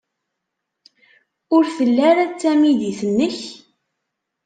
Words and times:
Ur 1.55 1.63
tella 1.75 2.01
ara 2.09 2.23
d 2.31 2.33
tamidit-nnek? 2.41 3.37